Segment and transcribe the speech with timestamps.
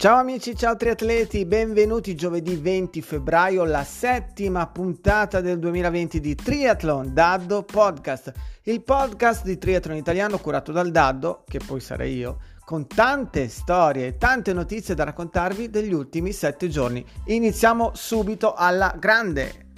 [0.00, 7.12] Ciao amici, ciao triatleti, benvenuti giovedì 20 febbraio, la settima puntata del 2020 di Triathlon
[7.12, 12.86] Daddo Podcast, il podcast di triathlon italiano curato dal Daddo, che poi sarei io, con
[12.86, 17.04] tante storie e tante notizie da raccontarvi degli ultimi sette giorni.
[17.26, 19.68] Iniziamo subito alla grande.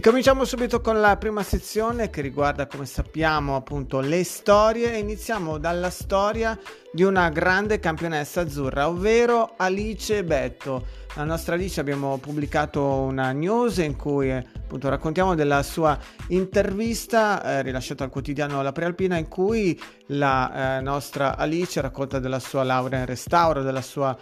[0.00, 4.96] E cominciamo subito con la prima sezione che riguarda, come sappiamo, appunto le storie.
[4.96, 6.58] Iniziamo dalla storia
[6.90, 10.86] di una grande campionessa azzurra, ovvero Alice Betto.
[11.16, 15.98] La nostra Alice abbiamo pubblicato una news in cui appunto raccontiamo della sua
[16.28, 22.38] intervista eh, rilasciata al quotidiano La Prealpina in cui la eh, nostra Alice racconta della
[22.38, 24.16] sua laurea in restauro, della sua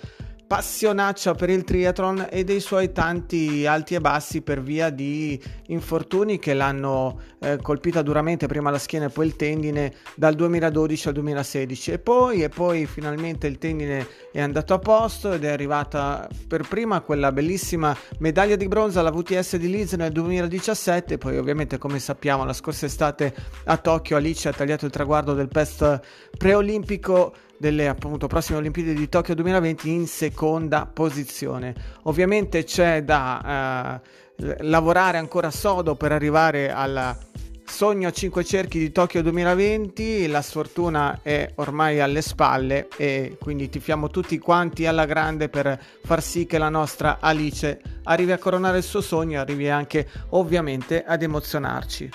[0.48, 6.38] passionaccia per il triathlon e dei suoi tanti alti e bassi per via di infortuni
[6.38, 11.14] che l'hanno eh, colpita duramente prima la schiena e poi il tendine dal 2012 al
[11.14, 16.26] 2016 e poi, e poi finalmente il tendine è andato a posto ed è arrivata
[16.46, 21.76] per prima quella bellissima medaglia di bronzo alla VTS di Leeds nel 2017 poi ovviamente
[21.76, 26.00] come sappiamo la scorsa estate a Tokyo Alice ha tagliato il traguardo del PEST
[26.38, 31.74] preolimpico delle appunto prossime Olimpiadi di Tokyo 2020 in seconda posizione.
[32.04, 34.00] Ovviamente c'è da
[34.36, 37.16] eh, lavorare ancora sodo per arrivare al
[37.68, 43.68] sogno a 5 cerchi di Tokyo 2020, la sfortuna è ormai alle spalle e quindi
[43.68, 48.78] tifiamo tutti quanti alla grande per far sì che la nostra Alice arrivi a coronare
[48.78, 52.10] il suo sogno e arrivi anche ovviamente ad emozionarci.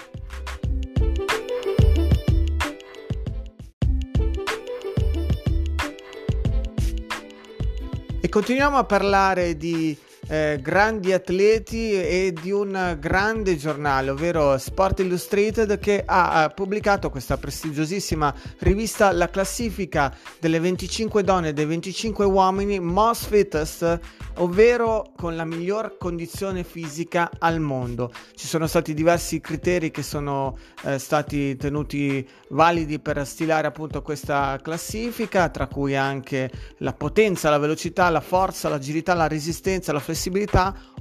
[8.25, 9.97] E continuiamo a parlare di
[10.27, 17.09] eh, grandi atleti e di un grande giornale, ovvero Sport Illustrated, che ha, ha pubblicato
[17.09, 23.99] questa prestigiosissima rivista La classifica delle 25 donne e dei 25 uomini most fittest,
[24.35, 28.11] ovvero con la miglior condizione fisica al mondo.
[28.33, 34.59] Ci sono stati diversi criteri che sono eh, stati tenuti validi per stilare appunto questa
[34.61, 40.12] classifica, tra cui anche la potenza, la velocità, la forza, l'agilità, la resistenza, la flessibilità,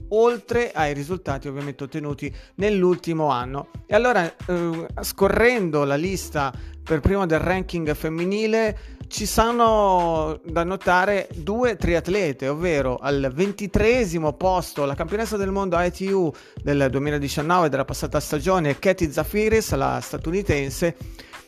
[0.09, 3.69] oltre ai risultati ovviamente ottenuti nell'ultimo anno.
[3.87, 6.53] E allora, eh, scorrendo la lista
[6.83, 8.79] per prima del ranking femminile,
[9.13, 16.33] ci sono da notare due triatlete, ovvero al ventitreesimo posto la campionessa del mondo ITU
[16.63, 20.97] del 2019 della passata stagione, Katie Zafiris, la statunitense,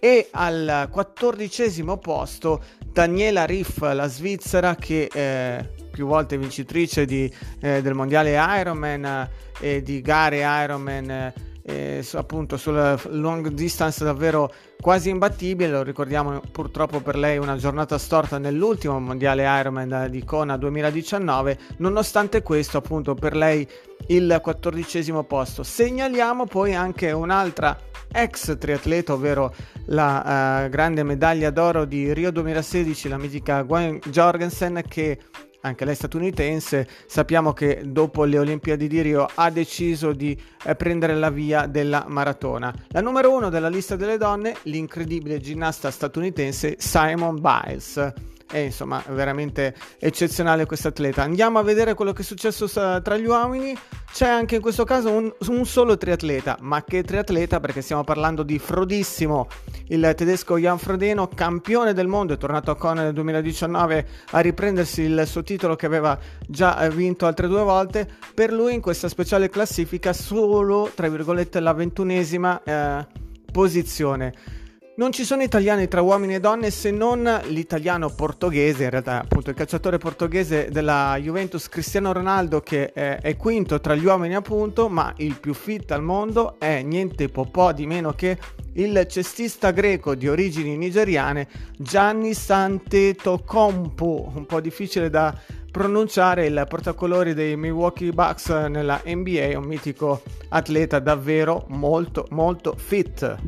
[0.04, 7.32] e al quattordicesimo posto Daniela Riff, la svizzera che eh, più volte vincitrice di,
[7.62, 11.32] eh, del mondiale Ironman eh, e di gare Ironman
[11.62, 17.97] eh, appunto sulla long distance davvero quasi imbattibile, lo ricordiamo purtroppo per lei una giornata
[17.97, 23.66] storta nell'ultimo mondiale Ironman di Kona 2019, nonostante questo appunto per lei
[24.09, 25.62] il quattordicesimo posto.
[25.62, 29.53] Segnaliamo poi anche un'altra ex triatleta, ovvero
[29.87, 35.19] la uh, grande medaglia d'oro di Rio 2016, la mitica Gwen Jorgensen che
[35.61, 41.15] anche lei statunitense, sappiamo che dopo le Olimpiadi di Rio ha deciso di eh, prendere
[41.15, 42.73] la via della maratona.
[42.89, 48.12] La numero uno della lista delle donne, l'incredibile ginnasta statunitense Simon Biles
[48.50, 51.22] è insomma veramente eccezionale questo atleta.
[51.22, 53.77] Andiamo a vedere quello che è successo tra gli uomini.
[54.12, 58.44] C'è anche in questo caso un, un, solo triatleta, ma che triatleta perché stiamo parlando
[58.44, 59.49] di Frodissimo,
[59.88, 65.03] il tedesco Jan Frodeno, campione del mondo, è tornato a Kona nel 2019 a riprendersi
[65.03, 66.16] il suo titolo che aveva
[66.47, 68.08] già vinto altre due volte.
[68.32, 73.06] Per lui in questa speciale classifica solo, tra virgolette, la ventunesima eh,
[73.50, 74.62] posizione.
[74.96, 79.50] Non ci sono italiani tra uomini e donne se non l'italiano portoghese, in realtà appunto
[79.50, 84.88] il calciatore portoghese della Juventus Cristiano Ronaldo che è, è quinto tra gli uomini appunto,
[84.88, 88.38] ma il più fit al mondo è niente po' di meno che
[88.75, 95.37] il cestista greco di origini nigeriane Gianni Santetokounmpo, un po' difficile da
[95.73, 103.38] pronunciare il portacolori dei Milwaukee Bucks nella NBA, un mitico atleta davvero molto molto fit.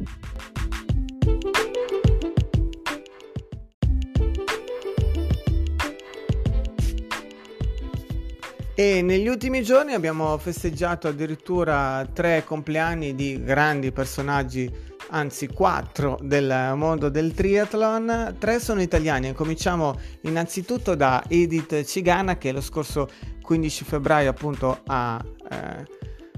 [8.78, 14.70] E negli ultimi giorni abbiamo festeggiato addirittura tre compleanni di grandi personaggi,
[15.08, 18.36] anzi quattro del mondo del triathlon.
[18.38, 19.32] Tre sono italiani.
[19.32, 23.08] Cominciamo innanzitutto da Edith Cigana che lo scorso
[23.40, 25.86] 15 febbraio appunto ha eh,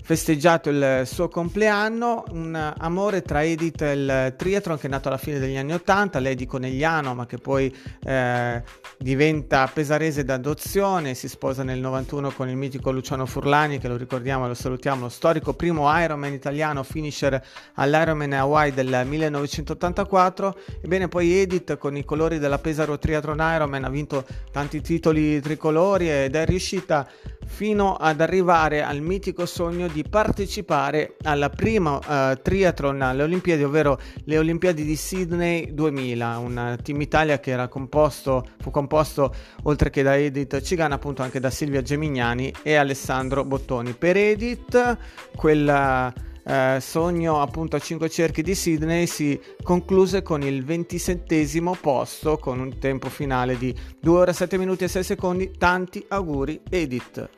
[0.09, 5.19] festeggiato il suo compleanno, un amore tra Edith e il triathlon che è nato alla
[5.19, 7.71] fine degli anni 80, lei di Conegliano ma che poi
[8.07, 8.63] eh,
[8.97, 14.47] diventa pesarese d'adozione, si sposa nel 91 con il mitico Luciano Furlani che lo ricordiamo
[14.47, 17.39] e lo salutiamo, lo storico primo Ironman italiano, finisher
[17.75, 23.91] all'Ironman Hawaii del 1984, ebbene poi Edith con i colori della Pesaro Triathlon Ironman ha
[23.91, 27.07] vinto tanti titoli tricolori ed è riuscita
[27.49, 33.99] fino ad arrivare al mitico sogno di partecipare alla prima uh, triathlon alle Olimpiadi, ovvero
[34.25, 39.35] le Olimpiadi di Sydney 2000, un team Italia che era composto, fu composto
[39.65, 43.93] oltre che da Edith Cigana appunto anche da Silvia Gemignani e Alessandro Bottoni.
[43.93, 44.97] Per Edith
[45.35, 46.13] quel
[46.49, 51.47] uh, sogno appunto a 5 cerchi di Sydney si concluse con il 27
[51.81, 55.51] posto con un tempo finale di 2 ore 7 minuti e 6 secondi.
[55.57, 57.29] Tanti auguri Edith.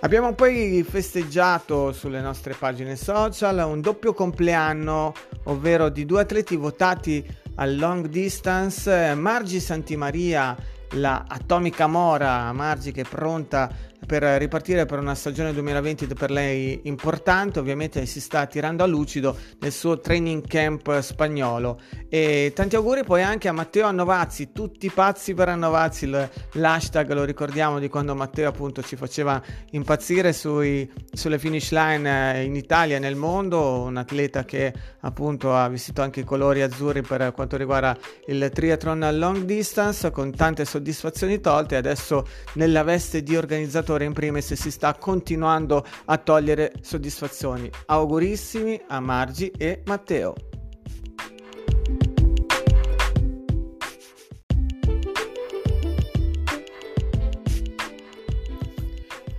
[0.00, 5.12] Abbiamo poi festeggiato sulle nostre pagine social un doppio compleanno,
[5.44, 10.56] ovvero di due atleti votati al long distance, Margi Santimaria,
[10.92, 13.68] la atomica Mora, Margi che è pronta
[14.08, 19.36] per ripartire per una stagione 2020 per lei importante, ovviamente si sta tirando a lucido
[19.60, 21.78] nel suo training camp spagnolo.
[22.08, 26.08] E tanti auguri poi anche a Matteo Annovazzi, tutti pazzi per Annovazzi,
[26.52, 32.44] l'hashtag lo ricordiamo di quando Matteo appunto ci faceva impazzire sui, sulle finish line eh,
[32.44, 37.02] in Italia e nel mondo, un atleta che appunto ha vestito anche i colori azzurri
[37.02, 37.94] per quanto riguarda
[38.28, 44.52] il triathlon long distance con tante soddisfazioni tolte, adesso nella veste di organizzatore in primis
[44.54, 47.70] si sta continuando a togliere soddisfazioni.
[47.86, 50.34] Augurissimi a Margi e Matteo.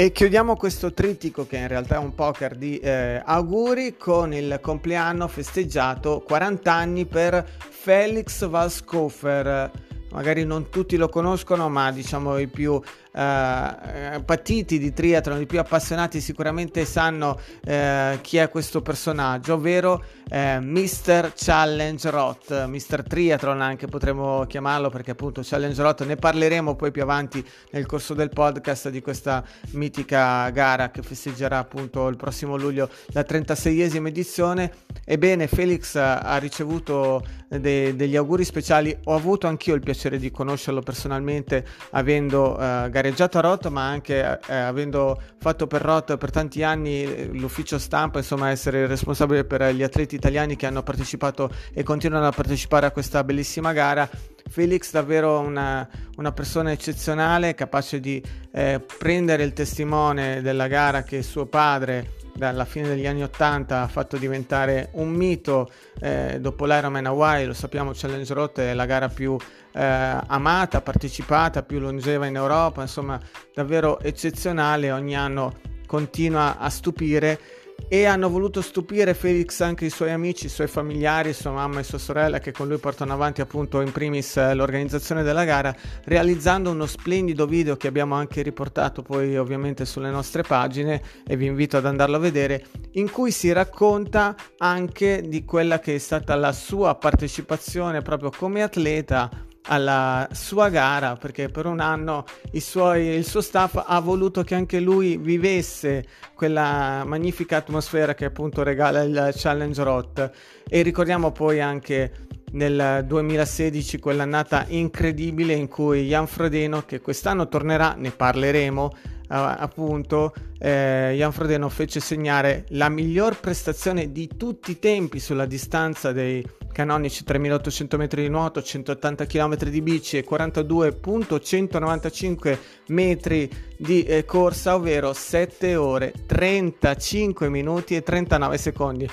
[0.02, 4.60] E chiudiamo questo trittico che in realtà è un poker di eh, auguri con il
[4.62, 9.70] compleanno festeggiato 40 anni per Felix Valscofer.
[10.12, 15.60] Magari non tutti lo conoscono, ma diciamo i più eh, patiti di triathlon, i più
[15.60, 21.34] appassionati sicuramente sanno eh, chi è questo personaggio, ovvero eh, Mr.
[21.36, 23.04] Challenge Rot, Mr.
[23.04, 28.14] Triathlon anche potremmo chiamarlo perché appunto Challenge Rot ne parleremo poi più avanti nel corso
[28.14, 34.72] del podcast di questa mitica gara che festeggerà appunto il prossimo luglio la 36esima edizione.
[35.04, 40.82] Ebbene Felix ha ricevuto de- degli auguri speciali, ho avuto anch'io il piacere di conoscerlo
[40.82, 46.64] personalmente avendo uh, gareggiato a Rot, ma anche eh, avendo fatto per Rot per tanti
[46.64, 51.84] anni eh, l'ufficio stampa, insomma essere responsabile per gli atleti italiani che hanno partecipato e
[51.84, 54.10] continuano a partecipare a questa bellissima gara.
[54.50, 58.22] Felix davvero una, una persona eccezionale, capace di
[58.52, 63.88] eh, prendere il testimone della gara che suo padre dalla fine degli anni 80 ha
[63.88, 65.70] fatto diventare un mito
[66.00, 69.38] eh, dopo l'Ironman Hawaii, lo sappiamo Challenge Road è la gara più
[69.80, 73.18] eh, amata, partecipata, più longeva in Europa, insomma
[73.54, 75.56] davvero eccezionale, ogni anno
[75.88, 77.40] continua a stupire.
[77.88, 81.84] E hanno voluto stupire Felix anche i suoi amici, i suoi familiari, sua mamma e
[81.84, 86.72] sua sorella che con lui portano avanti appunto in primis eh, l'organizzazione della gara realizzando
[86.72, 91.78] uno splendido video che abbiamo anche riportato poi ovviamente sulle nostre pagine e vi invito
[91.78, 96.52] ad andarlo a vedere in cui si racconta anche di quella che è stata la
[96.52, 102.26] sua partecipazione proprio come atleta alla sua gara perché per un anno
[102.58, 108.64] suoi, il suo staff ha voluto che anche lui vivesse quella magnifica atmosfera che appunto
[108.64, 110.32] regala il Challenge Rot.
[110.68, 117.94] E ricordiamo poi anche nel 2016 quell'annata incredibile in cui Jan Frodeno che quest'anno tornerà,
[117.96, 118.92] ne parleremo
[119.30, 126.12] appunto eh, Jan Frodeno fece segnare la miglior prestazione di tutti i tempi sulla distanza
[126.12, 132.58] dei canonici 3800 metri di nuoto, 180 km di bici e 42.195
[132.88, 139.10] metri di eh, corsa, ovvero 7 ore 35 minuti e 39 secondi.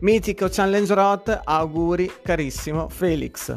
[0.00, 3.54] Mitico Challenge Rot, auguri carissimo Felix.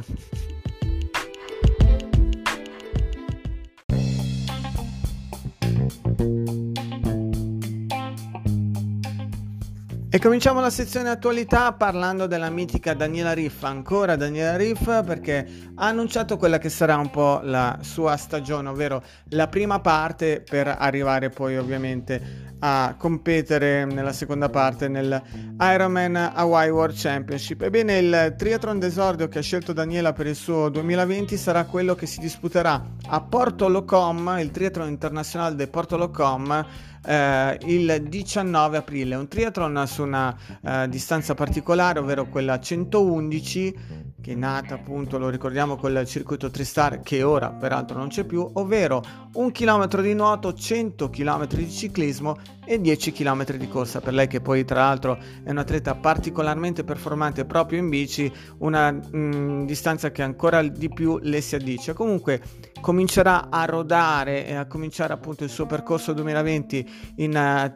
[10.11, 15.85] E cominciamo la sezione attualità parlando della mitica Daniela Riff, ancora Daniela Riff perché ha
[15.85, 21.29] annunciato quella che sarà un po' la sua stagione, ovvero la prima parte per arrivare
[21.29, 25.21] poi ovviamente a competere nella seconda parte nel
[25.59, 27.61] Ironman Hawaii World Championship.
[27.61, 32.07] Ebbene, il triathlon d'esordio che ha scelto Daniela per il suo 2020 sarà quello che
[32.07, 36.65] si disputerà a Porto Locom, il triathlon internazionale di Porto Locom
[37.09, 44.33] eh, il 19 aprile, un triathlon su una eh, distanza particolare, ovvero quella 111 che
[44.33, 49.01] è nata appunto, lo ricordiamo, col circuito Tristar che ora peraltro non c'è più, ovvero
[49.33, 54.01] un chilometro di nuoto, 100 km di ciclismo e 10 km di corsa.
[54.01, 58.91] Per lei che poi tra l'altro è un atleta particolarmente performante proprio in bici, una
[58.91, 61.93] mh, mm, distanza che ancora di più le si addice.
[61.93, 62.41] Comunque
[62.81, 67.73] comincerà a rodare e a cominciare appunto il suo percorso 2020 in uh,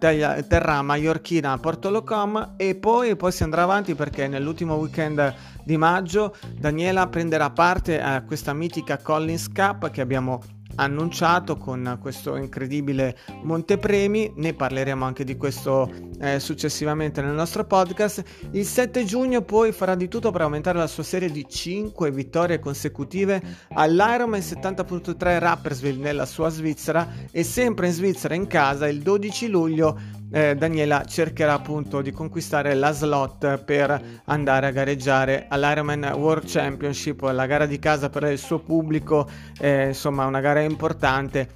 [0.47, 5.77] terra maiorchina a Porto Locom e poi, poi si andrà avanti perché nell'ultimo weekend di
[5.77, 10.41] maggio Daniela prenderà parte a questa mitica Collins Cup che abbiamo
[10.75, 18.23] annunciato con questo incredibile montepremi, ne parleremo anche di questo eh, successivamente nel nostro podcast.
[18.51, 22.59] Il 7 giugno poi farà di tutto per aumentare la sua serie di 5 vittorie
[22.59, 23.41] consecutive
[23.73, 30.21] all'Ironman 70.3 Rapperswil nella sua Svizzera e sempre in Svizzera in casa il 12 luglio
[30.33, 37.21] eh, Daniela cercherà appunto di conquistare la slot per andare a gareggiare all'Ironman World Championship,
[37.21, 41.47] la gara di casa per il suo pubblico, eh, insomma una gara importante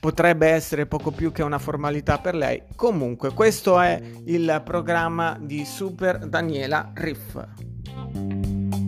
[0.00, 2.60] potrebbe essere poco più che una formalità per lei.
[2.74, 8.83] Comunque, questo è il programma di Super Daniela Riff.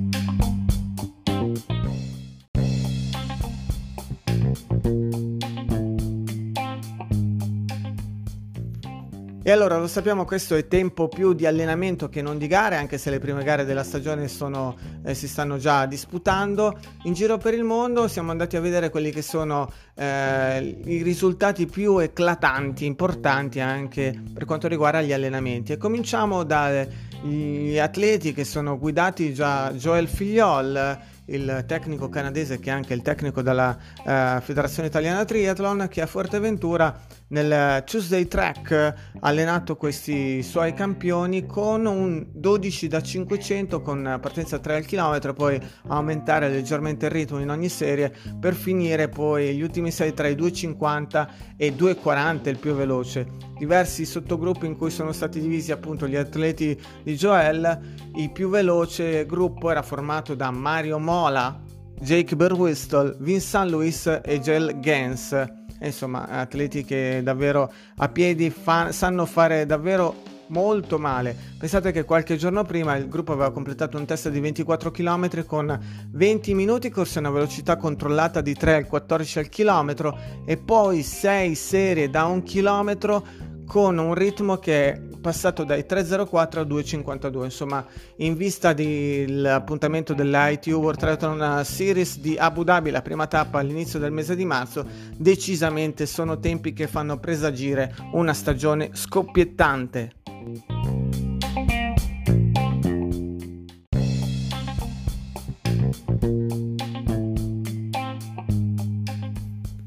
[9.46, 12.98] E allora lo sappiamo, questo è tempo più di allenamento che non di gare, anche
[12.98, 14.74] se le prime gare della stagione sono,
[15.04, 16.76] eh, si stanno già disputando.
[17.04, 21.66] In giro per il mondo siamo andati a vedere quelli che sono eh, i risultati
[21.66, 25.70] più eclatanti, importanti anche per quanto riguarda gli allenamenti.
[25.70, 32.72] E cominciamo dagli atleti che sono guidati già Joel Figliol il tecnico canadese che è
[32.72, 38.94] anche il tecnico della uh, Federazione Italiana Triathlon che a Fuerteventura nel Tuesday Track ha
[39.20, 45.60] allenato questi suoi campioni con un 12 da 500 con partenza 3 al chilometro poi
[45.88, 50.36] aumentare leggermente il ritmo in ogni serie per finire poi gli ultimi 6 tra i
[50.36, 53.26] 2,50 e 2,40 il più veloce.
[53.58, 57.80] Diversi sottogruppi in cui sono stati divisi appunto gli atleti di Joel
[58.16, 61.60] il più veloce gruppo era formato da Mario Mola
[61.98, 69.26] Jake Berwistol, Vincent Louis e Gel Gans insomma atleti che davvero a piedi fa- sanno
[69.26, 71.36] fare davvero molto male.
[71.58, 75.78] Pensate che qualche giorno prima il gruppo aveva completato un test di 24 km con
[76.10, 81.02] 20 minuti corse a una velocità controllata di 3 al 14 al chilometro e poi
[81.02, 87.44] 6 serie da un chilometro con un ritmo che è passato dai 3.04 a 2.52
[87.44, 87.84] insomma
[88.16, 94.12] in vista dell'appuntamento dell'ITU World Triathlon Series di Abu Dhabi la prima tappa all'inizio del
[94.12, 100.12] mese di marzo decisamente sono tempi che fanno presagire una stagione scoppiettante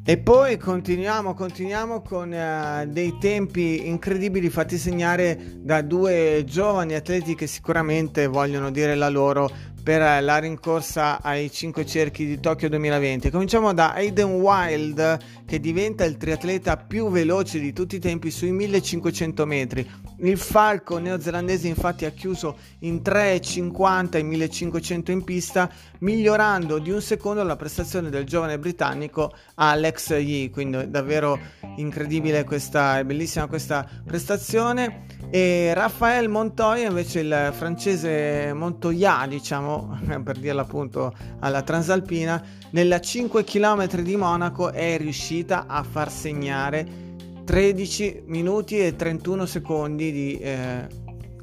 [0.09, 7.35] E poi continuiamo, continuiamo con uh, dei tempi incredibili fatti segnare da due giovani atleti
[7.35, 9.47] che sicuramente vogliono dire la loro
[9.83, 13.29] per la rincorsa ai 5 cerchi di Tokyo 2020.
[13.29, 18.51] Cominciamo da Aiden Wild che diventa il triatleta più veloce di tutti i tempi sui
[18.51, 19.87] 1500 metri.
[20.21, 27.01] Il falco neozelandese infatti ha chiuso in 3,50 e 1500 in pista, migliorando di un
[27.01, 31.39] secondo la prestazione del giovane britannico Alex Yee, quindi davvero
[31.77, 35.05] incredibile questa, bellissima questa prestazione.
[35.29, 43.45] E Raphael Montoya invece il francese Montoya, diciamo, per dirla appunto alla Transalpina, nella 5
[43.45, 47.07] km di Monaco è riuscita a far segnare
[47.49, 50.87] 13 minuti e 31 secondi di eh,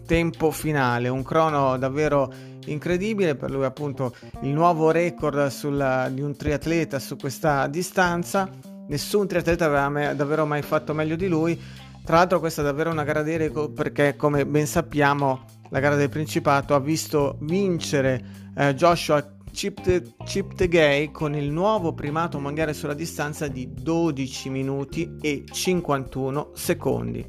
[0.06, 2.32] tempo finale, un crono davvero
[2.66, 8.48] incredibile per lui appunto il nuovo record sul, di un triatleta su questa distanza.
[8.86, 11.60] Nessun triatleta aveva mai, davvero mai fatto meglio di lui.
[12.04, 15.96] Tra l'altro questa è davvero una gara di record perché come ben sappiamo la gara
[15.96, 21.94] del Principato ha visto vincere eh, Joshua Chip the, Chip the Gay con il nuovo
[21.94, 27.26] primato mondiale sulla distanza di 12 minuti e 51 secondi.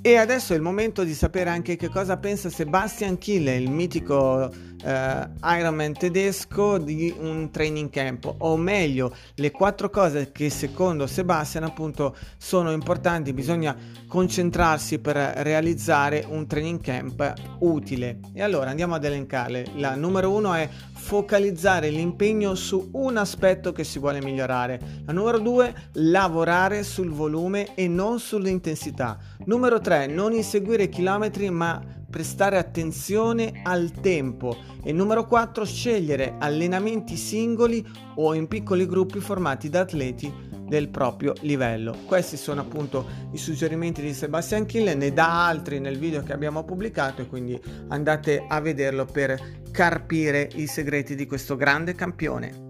[0.00, 4.50] E adesso è il momento di sapere anche che cosa pensa Sebastian Kille, il mitico
[4.84, 11.64] eh, Ironman tedesco, di un training camp, o meglio, le quattro cose che secondo Sebastian
[11.64, 18.20] appunto sono importanti, bisogna concentrarsi per realizzare un training camp utile.
[18.32, 19.66] E allora andiamo ad elencarle.
[19.76, 20.68] La numero uno è
[21.06, 24.80] focalizzare l'impegno su un aspetto che si vuole migliorare.
[25.06, 29.16] La numero due, lavorare sul volume e non sull'intensità.
[29.44, 31.80] Numero 3, non inseguire chilometri ma
[32.16, 34.56] prestare attenzione al tempo.
[34.82, 40.32] E numero 4, scegliere allenamenti singoli o in piccoli gruppi formati da atleti
[40.66, 41.94] del proprio livello.
[42.06, 46.64] Questi sono appunto i suggerimenti di Sebastian Kill, ne dà altri nel video che abbiamo
[46.64, 49.38] pubblicato e quindi andate a vederlo per
[49.70, 52.64] carpire i segreti di questo grande campione.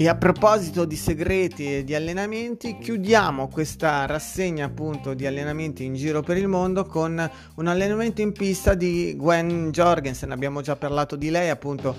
[0.00, 5.94] E a proposito di segreti e di allenamenti, chiudiamo questa rassegna appunto di allenamenti in
[5.94, 10.30] giro per il mondo con un allenamento in pista di Gwen Jorgensen.
[10.30, 11.96] Abbiamo già parlato di lei, appunto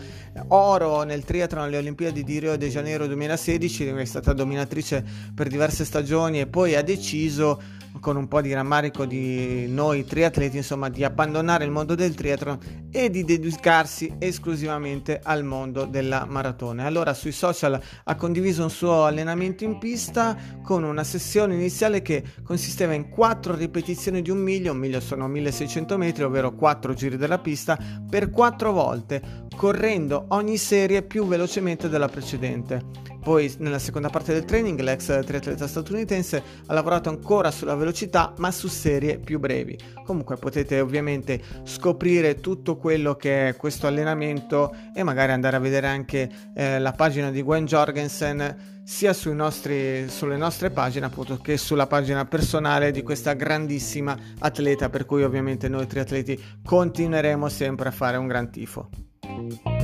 [0.48, 5.03] oro nel triathlon alle Olimpiadi di Rio de Janeiro 2016, è stata dominatrice
[5.36, 7.62] per diverse stagioni e poi ha deciso
[8.00, 12.88] con un po' di rammarico di noi triatleti, insomma, di abbandonare il mondo del triathlon
[12.91, 16.86] e di dedicarsi esclusivamente al mondo della maratona.
[16.86, 22.24] Allora sui social ha condiviso un suo allenamento in pista con una sessione iniziale che
[22.44, 27.18] consisteva in 4 ripetizioni di un miglio, un miglio sono 1600 metri, ovvero 4 giri
[27.18, 27.77] della pista
[28.10, 32.82] per 4 volte, correndo ogni serie più velocemente della precedente.
[33.22, 38.51] Poi nella seconda parte del training l'ex triatleta statunitense ha lavorato ancora sulla velocità ma
[38.51, 39.78] su serie più brevi.
[40.06, 45.88] Comunque potete ovviamente scoprire tutto quello che è questo allenamento e magari andare a vedere
[45.88, 51.86] anche eh, la pagina di Gwen Jorgensen sia nostri, sulle nostre pagine appunto che sulla
[51.86, 58.15] pagina personale di questa grandissima atleta per cui ovviamente noi triatleti continueremo sempre a fare
[58.15, 59.09] un gran tifo.
[59.39, 59.79] Bye.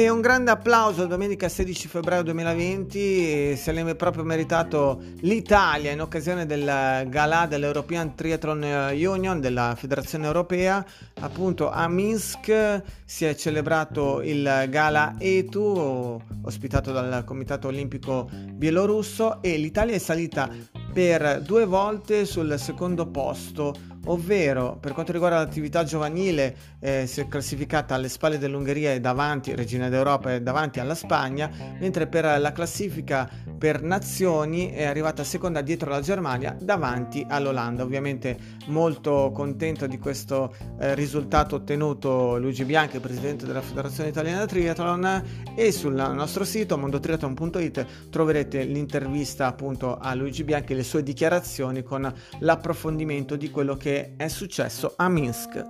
[0.00, 6.46] E un grande applauso domenica 16 febbraio 2020, se l'è proprio meritato l'Italia in occasione
[6.46, 10.82] del gala dell'European Triathlon Union della Federazione Europea.
[11.20, 19.58] Appunto a Minsk si è celebrato il gala ETU ospitato dal Comitato Olimpico Bielorusso e
[19.58, 20.48] l'Italia è salita
[20.94, 23.74] per due volte sul secondo posto
[24.06, 29.54] ovvero per quanto riguarda l'attività giovanile eh, si è classificata alle spalle dell'Ungheria e davanti,
[29.54, 35.60] regina d'Europa e davanti alla Spagna, mentre per la classifica per nazioni è arrivata seconda
[35.60, 37.82] dietro la Germania davanti all'Olanda.
[37.82, 45.22] Ovviamente molto contento di questo eh, risultato ottenuto Luigi Bianchi, presidente della Federazione Italiana Triathlon
[45.54, 51.82] e sul nostro sito mondotriathlon.it troverete l'intervista appunto a Luigi Bianchi e le sue dichiarazioni
[51.82, 55.64] con l'approfondimento di quello che che è successo a Minsk.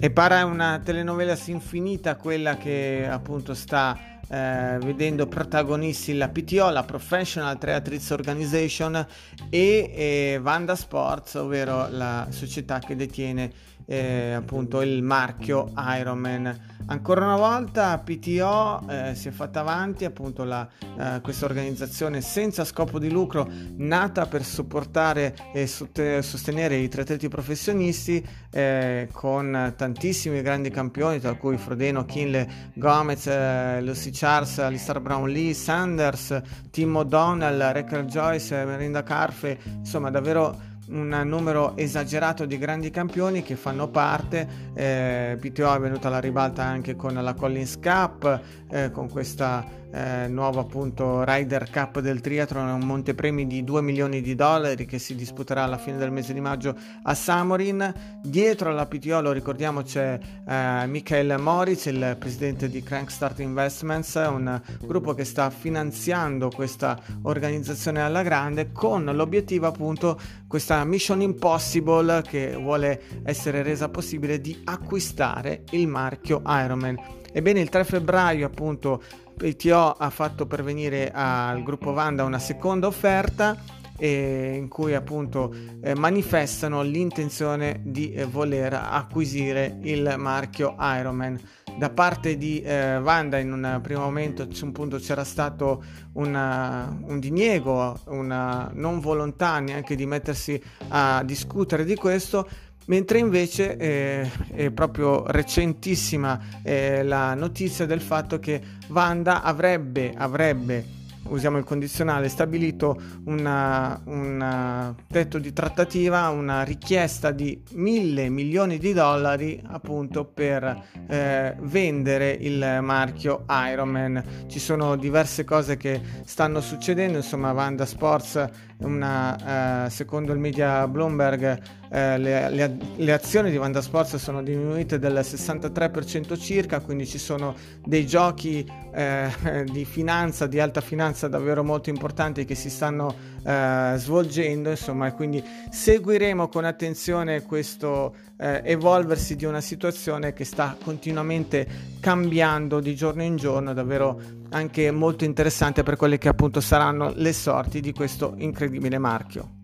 [0.00, 3.98] E para una telenovela infinita quella che appunto sta
[4.28, 9.04] eh, vedendo protagonisti la PTO, la Professional Triathletes Organization
[9.50, 13.50] e, e Vanda Sports, ovvero la società che detiene
[13.88, 16.76] eh, appunto il marchio Ironman.
[16.90, 22.64] Ancora una volta PTO eh, si è fatta avanti, appunto la, eh, questa organizzazione senza
[22.64, 23.46] scopo di lucro
[23.76, 31.56] nata per supportare e sostenere i triatleti professionisti eh, con tantissimi grandi campioni tra cui
[31.56, 39.02] Frodeno, Kinle, Gomez, eh, Lucy Charles, Alistair Brown Lee, Sanders, Tim O'Donnell, Recker Joyce, Merinda
[39.02, 44.48] Carfe, insomma davvero un numero esagerato di grandi campioni che fanno parte.
[44.74, 50.28] Eh, PTO è venuta alla ribalta anche con la Collins Cup, eh, con questa eh,
[50.28, 55.14] nuovo appunto Ryder Cup del triathlon, un montepremi di 2 milioni di dollari che si
[55.14, 57.92] disputerà alla fine del mese di maggio a Samorin.
[58.22, 64.60] Dietro alla PTO, lo ricordiamo, c'è eh, Michael Moritz, il presidente di Crankstart Investments, un
[64.80, 72.54] gruppo che sta finanziando questa organizzazione alla grande con l'obiettivo appunto questa mission impossible che
[72.56, 77.16] vuole essere resa possibile di acquistare il marchio Ironman.
[77.32, 79.02] Ebbene, il 3 febbraio appunto
[79.38, 83.56] PTO ha fatto pervenire al gruppo Vanda una seconda offerta
[83.96, 91.40] eh, in cui appunto eh, manifestano l'intenzione di eh, voler acquisire il marchio Ironman
[91.76, 97.20] da parte di eh, Wanda in un primo momento un punto c'era stato una, un
[97.20, 102.48] diniego, una non volontà neanche di mettersi a discutere di questo,
[102.88, 110.97] mentre invece eh, è proprio recentissima eh, la notizia del fatto che Wanda avrebbe, avrebbe
[111.28, 119.62] usiamo il condizionale, stabilito un tetto di trattativa, una richiesta di mille milioni di dollari
[119.66, 124.46] appunto per eh, vendere il marchio Ironman.
[124.46, 130.86] Ci sono diverse cose che stanno succedendo, insomma Vanda Sports una, eh, secondo il media
[130.86, 131.60] Bloomberg
[131.90, 137.18] eh, le, le, le, azioni di Vanda Sports sono diminuite del 63% circa, quindi ci
[137.18, 143.12] sono dei giochi eh, di finanza, di alta finanza davvero molto importanti che si stanno
[143.42, 150.44] eh, svolgendo, insomma, e quindi seguiremo con attenzione questo eh, evolversi di una situazione che
[150.44, 151.66] sta continuamente
[151.98, 157.32] cambiando di giorno in giorno, davvero anche molto interessante per quelle che appunto saranno le
[157.32, 159.57] sorti di questo incredibile marchio.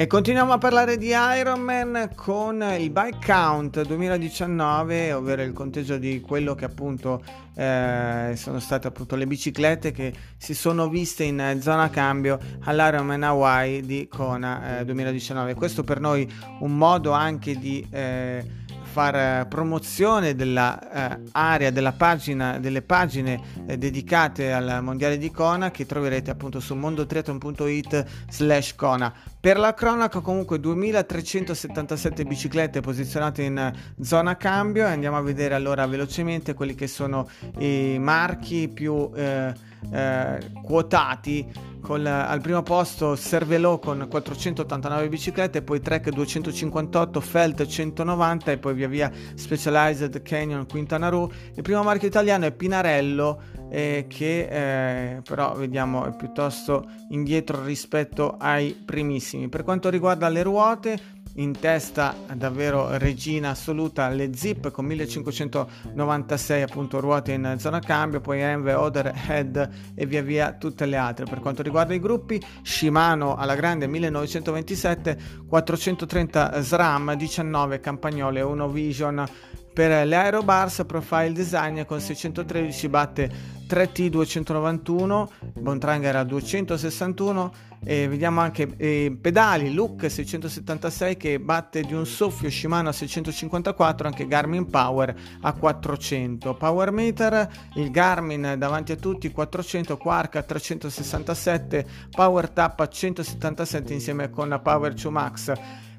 [0.00, 6.22] E continuiamo a parlare di Ironman con il Bike Count 2019, ovvero il conteggio di
[6.22, 7.22] quello che appunto
[7.54, 13.82] eh, sono state appunto le biciclette che si sono viste in zona cambio all'Ironman Hawaii
[13.82, 15.52] di Kona eh, 2019.
[15.52, 16.26] Questo per noi
[16.60, 18.59] un modo anche di eh,
[18.90, 25.70] far eh, promozione dell'area, eh, della pagina, delle pagine eh, dedicate al mondiale di Kona
[25.70, 29.12] che troverete appunto su mondotriathlon.it slash Kona.
[29.40, 35.86] Per la cronaca comunque 2377 biciclette posizionate in zona cambio e andiamo a vedere allora
[35.86, 39.54] velocemente quelli che sono i marchi più eh,
[39.92, 48.52] eh, quotati Col, al primo posto Cervelo con 489 biciclette, poi Trek 258, Felt 190
[48.52, 51.30] e poi via via Specialized Canyon Quintana Roo.
[51.54, 58.36] Il primo marchio italiano è Pinarello eh, che eh, però vediamo è piuttosto indietro rispetto
[58.38, 59.48] ai primissimi.
[59.48, 60.98] Per quanto riguarda le ruote,
[61.34, 64.08] in testa davvero regina assoluta.
[64.08, 70.22] Le Zip con 1596 appunto ruote in zona cambio poi Enve, Oder, Head e via
[70.22, 71.24] via tutte le altre.
[71.24, 79.24] Per quanto riguarda i gruppi Shimano alla grande 1927 430 SRAM 19 Campagnole 1 Vision
[79.72, 87.52] per le Aerobars Profile Design con 613 batte 3T 291, Bontrang era 261
[87.84, 94.08] e vediamo anche eh, pedali Look 676 che batte di un soffio Shimano a 654,
[94.08, 96.54] anche Garmin Power a 400.
[96.54, 103.92] Power Meter, il Garmin davanti a tutti 400, Quark a 367, Power Tap a 177
[103.92, 105.52] insieme con Power 2 Max.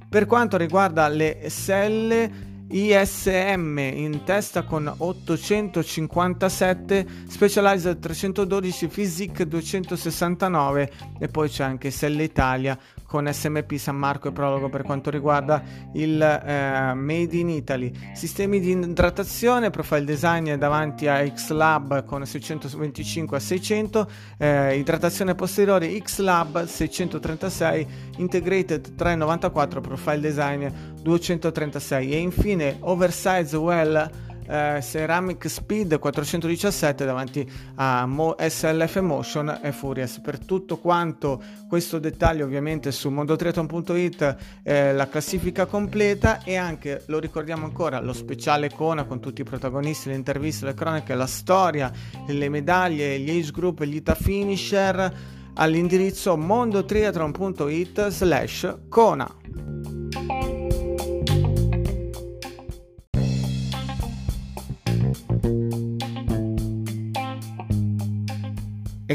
[0.09, 11.27] Per quanto riguarda le selle ISM in testa con 857, Specialized 312, Physique 269 e
[11.27, 12.77] poi c'è anche Selle Italia
[13.11, 15.61] con SMP San Marco e Prologo per quanto riguarda
[15.95, 17.91] il eh, Made in Italy.
[18.13, 25.93] Sistemi di idratazione, profile design davanti a X-Lab con 625 a 600, eh, idratazione posteriore
[25.99, 30.67] X-Lab 636, Integrated 394, profile design
[31.01, 39.71] 236 e infine Oversize Well eh, Ceramic Speed 417 davanti a Mo- SLF Motion e
[39.71, 40.19] Furious.
[40.19, 47.19] Per tutto quanto questo dettaglio ovviamente su mondotriathlon.it eh, la classifica completa e anche, lo
[47.19, 51.89] ricordiamo ancora, lo speciale Kona con tutti i protagonisti, le interviste, le cronache, la storia,
[52.27, 59.40] le medaglie, gli age group, gli ita finisher all'indirizzo mondotriathlon.it slash Kona.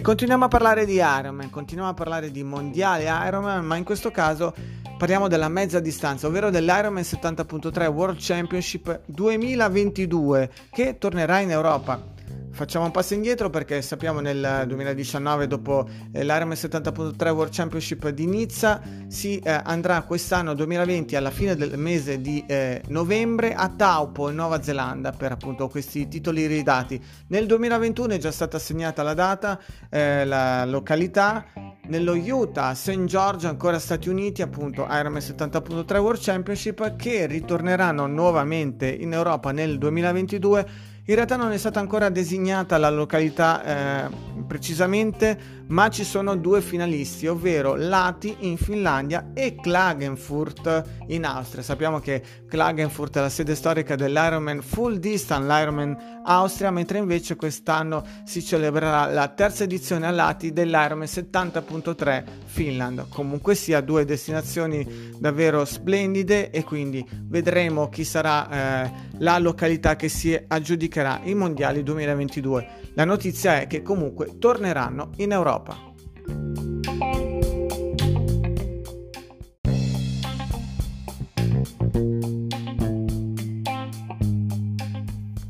[0.07, 4.55] Continuiamo a parlare di Ironman, continuiamo a parlare di mondiale Ironman, ma in questo caso
[4.97, 12.16] parliamo della mezza distanza, ovvero dell'Ironman 70.3 World Championship 2022 che tornerà in Europa.
[12.57, 18.27] Facciamo un passo indietro perché sappiamo nel 2019 dopo eh, l'Ironman 70.3 World Championship di
[18.27, 24.31] Nizza si eh, andrà quest'anno 2020 alla fine del mese di eh, novembre a Taupo
[24.31, 26.99] in Nuova Zelanda per appunto questi titoli ridati.
[27.29, 31.45] Nel 2021 è già stata assegnata la data, eh, la località
[31.89, 33.05] nello Utah, St.
[33.05, 39.77] George, ancora Stati Uniti, appunto Ironman 70.3 World Championship che ritorneranno nuovamente in Europa nel
[39.77, 46.37] 2022 in realtà non è stata ancora designata la località eh, precisamente, ma ci sono
[46.37, 51.63] due finalisti, ovvero Lati in Finlandia e Klagenfurt in Austria.
[51.63, 58.05] Sappiamo che Klagenfurt è la sede storica dell'Ironman Full Distance, l'Ironman Austria, mentre invece quest'anno
[58.25, 63.09] si celebrerà la terza edizione a Lati dell'Ironman 70.3 Finland.
[63.11, 70.09] Comunque sia due destinazioni davvero splendide e quindi vedremo chi sarà eh, la località che
[70.09, 72.69] si aggiudicherà i mondiali 2022.
[72.95, 75.95] La notizia è che comunque torneranno in Europa.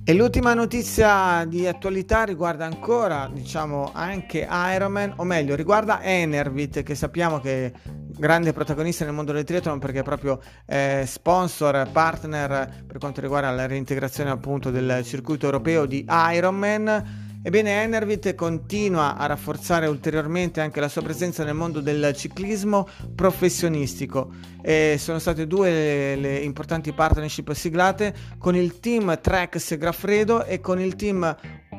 [0.08, 6.94] E l'ultima notizia di attualità riguarda ancora, diciamo, anche Ironman, o meglio, riguarda Enervit, che
[6.94, 7.72] sappiamo che
[8.16, 13.50] grande protagonista nel mondo del triathlon perché è proprio eh, sponsor, partner per quanto riguarda
[13.50, 17.24] la reintegrazione appunto del circuito europeo di Ironman.
[17.46, 24.32] Ebbene, Enervit continua a rafforzare ulteriormente anche la sua presenza nel mondo del ciclismo professionistico.
[24.60, 30.58] E sono state due le, le importanti partnership siglate con il team Trek Segrafredo e
[30.60, 31.36] con il team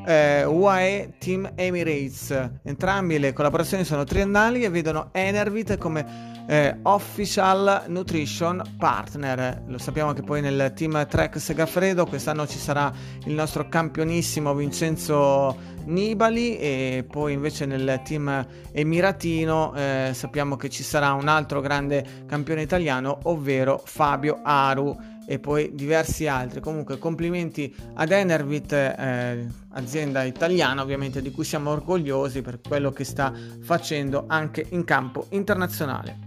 [0.07, 2.49] eh, UAE Team Emirates.
[2.63, 9.63] Entrambi le collaborazioni sono triennali e vedono Enervit come eh, Official Nutrition Partner.
[9.67, 12.91] Lo sappiamo che poi nel team Trek Segafredo quest'anno ci sarà
[13.25, 20.83] il nostro campionissimo Vincenzo Nibali e poi invece nel team emiratino eh, sappiamo che ci
[20.83, 26.61] sarà un altro grande campione italiano, ovvero Fabio Aru e poi diversi altri.
[26.61, 33.03] Comunque complimenti ad Enervit, eh, azienda italiana ovviamente di cui siamo orgogliosi per quello che
[33.03, 36.26] sta facendo anche in campo internazionale.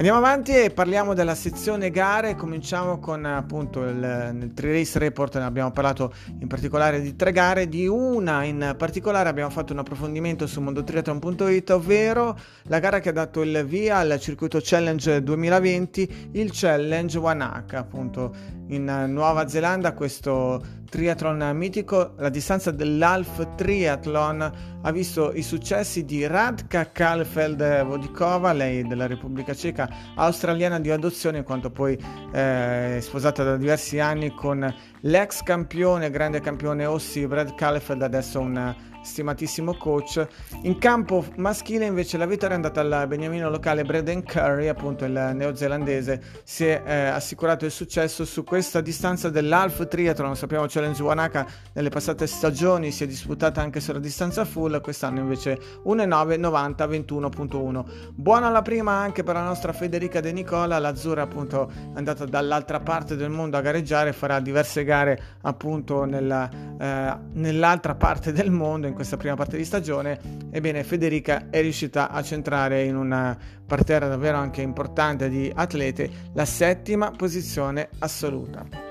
[0.00, 5.36] Andiamo avanti e parliamo della sezione gare, cominciamo con appunto il, nel Tri Race Report,
[5.36, 9.80] ne abbiamo parlato in particolare di tre gare, di una in particolare abbiamo fatto un
[9.80, 16.30] approfondimento su mondotriathlon.it, ovvero la gara che ha dato il via al circuito Challenge 2020,
[16.32, 18.34] il Challenge Wanaka, appunto
[18.68, 26.26] in Nuova Zelanda questo triathlon mitico, la distanza dell'Alf Triathlon ha visto i successi di
[26.26, 31.98] Radka Kalfeld Vodikova, lei della Repubblica Ceca, australiana di adozione, in quanto poi
[32.32, 38.74] eh, sposata da diversi anni con l'ex campione, grande campione Ossi Brad Kalfeld, adesso un
[39.02, 40.26] stimatissimo coach.
[40.62, 45.32] In campo maschile invece la vittoria è andata al beniamino locale Braden Curry, appunto il
[45.34, 51.46] neozelandese, si è eh, assicurato il successo su questa distanza dell'Half Triathlon, sappiamo Challenge Wanaka
[51.72, 57.84] nelle passate stagioni si è disputata anche sulla distanza full, quest'anno invece 1,9, 90, 21.1.
[58.14, 62.80] Buona la prima anche per la nostra Federica De Nicola, l'azzurra appunto è andata dall'altra
[62.80, 68.88] parte del mondo a gareggiare, farà diverse gare appunto nella, eh, nell'altra parte del mondo
[68.90, 74.08] in questa prima parte di stagione, ebbene Federica è riuscita a centrare in una parterra
[74.08, 78.89] davvero anche importante di atlete la settima posizione assoluta.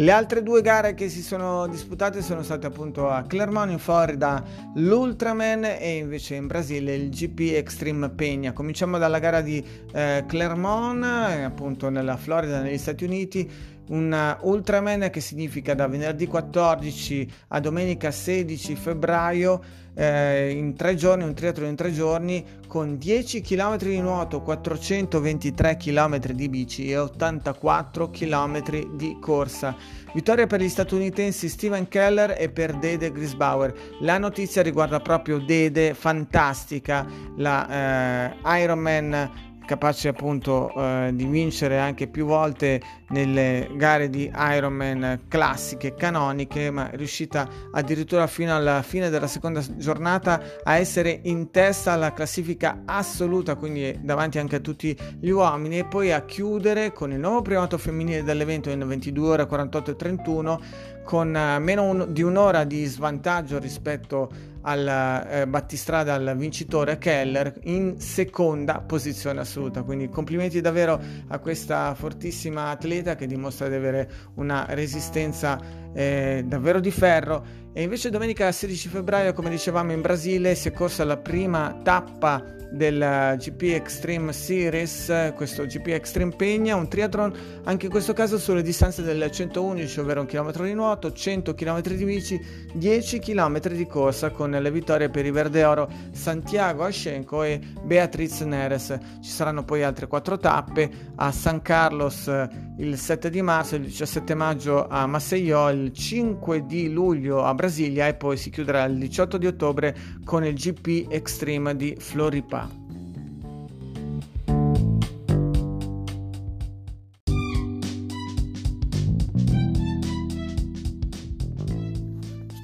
[0.00, 4.44] Le altre due gare che si sono disputate sono state appunto a Clermont in Florida
[4.76, 8.52] l'Ultraman e invece in Brasile il GP Extreme Peña.
[8.52, 9.60] Cominciamo dalla gara di
[9.92, 13.50] eh, Clermont, eh, appunto nella Florida negli Stati Uniti
[13.88, 19.60] un Ultraman che significa da venerdì 14 a domenica 16 febbraio
[19.98, 25.76] eh, in tre giorni, un triathlon in tre giorni con 10 km di nuoto, 423
[25.76, 29.74] km di bici e 84 km di corsa.
[30.14, 33.74] Vittoria per gli statunitensi Steven Keller e per Dede Grisbauer.
[34.00, 37.04] La notizia riguarda proprio Dede, fantastica,
[37.36, 45.24] la eh, Ironman capace appunto eh, di vincere anche più volte nelle gare di Ironman
[45.28, 51.92] classiche, canoniche, ma riuscita addirittura fino alla fine della seconda giornata a essere in testa
[51.92, 57.12] alla classifica assoluta, quindi davanti anche a tutti gli uomini, e poi a chiudere con
[57.12, 60.60] il nuovo primato femminile dell'evento in 22 ore 48 e 31
[61.04, 64.30] con eh, meno un, di un'ora di svantaggio rispetto
[64.68, 69.82] al eh, battistrada al vincitore Keller in seconda posizione assoluta.
[69.82, 75.58] Quindi complimenti davvero a questa fortissima atleta che dimostra di avere una resistenza
[75.98, 80.72] eh, davvero di ferro e invece domenica 16 febbraio come dicevamo in Brasile si è
[80.72, 87.32] corsa la prima tappa del GP Extreme Series, questo GP Extreme Pegna, un triathlon
[87.64, 91.80] anche in questo caso sulle distanze del 111, ovvero un chilometro di nuoto, 100 km
[91.80, 92.40] di bici,
[92.74, 98.40] 10 km di corsa con le vittorie per i Verde Oro Santiago Ascenco e Beatriz
[98.40, 98.96] Neres.
[99.20, 102.30] Ci saranno poi altre quattro tappe a San Carlos
[102.78, 108.06] il 7 di marzo, il 17 maggio a Maceió, il 5 di luglio a Brasilia
[108.06, 112.86] e poi si chiuderà il 18 di ottobre con il GP Extreme di Floripa.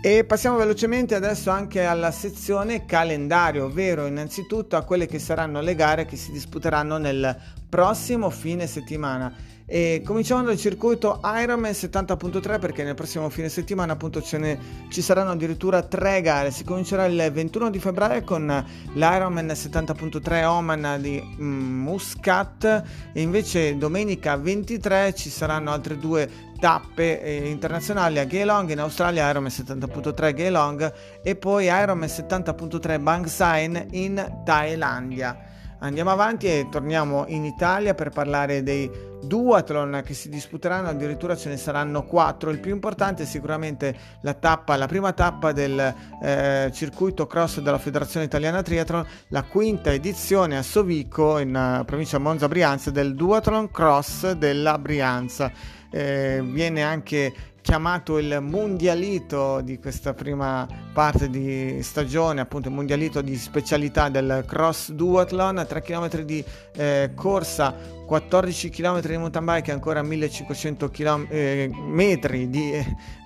[0.06, 5.74] E passiamo velocemente adesso anche alla sezione calendario, ovvero innanzitutto a quelle che saranno le
[5.74, 7.34] gare che si disputeranno nel
[7.70, 9.34] prossimo fine settimana.
[9.66, 14.58] E cominciamo dal circuito Ironman 70.3 perché nel prossimo fine settimana appunto ne,
[14.90, 16.50] ci saranno addirittura tre gare.
[16.50, 22.82] Si comincerà il 21 di febbraio con l'Ironman 70.3 Oman di mm, Muscat
[23.14, 26.28] e invece domenica 23 ci saranno altre due
[26.60, 33.86] tappe eh, internazionali a Geelong in Australia Ironman 70.3 Geelong e poi Ironman 70.3 Bangsain
[33.92, 35.52] in Thailandia.
[35.78, 41.48] Andiamo avanti e torniamo in Italia per parlare dei duathlon che si disputeranno, addirittura ce
[41.48, 42.50] ne saranno quattro.
[42.50, 47.78] Il più importante è sicuramente la tappa, la prima tappa del eh, circuito cross della
[47.78, 53.70] Federazione Italiana Triathlon, la quinta edizione a Sovico in uh, provincia Monza Brianza del duathlon
[53.70, 55.50] cross della Brianza.
[55.90, 57.32] Eh, viene anche
[57.64, 64.44] chiamato il mondialito di questa prima parte di stagione, appunto il mondialito di specialità del
[64.46, 66.44] cross duathlon, 3 km di
[66.76, 72.72] eh, corsa 14 km di mountain bike e ancora 1500 km, eh, metri di